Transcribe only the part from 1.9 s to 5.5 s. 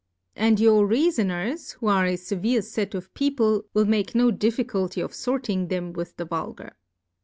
a fevere fet of People, will make no DiiBculty of for